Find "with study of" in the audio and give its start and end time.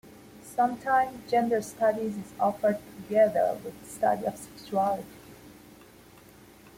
3.63-4.35